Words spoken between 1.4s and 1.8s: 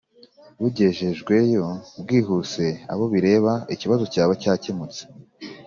yo